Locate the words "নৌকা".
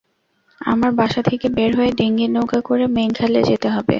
2.27-2.59